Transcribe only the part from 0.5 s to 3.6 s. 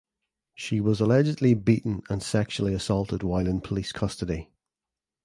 She was allegedly beaten and sexually assaulted while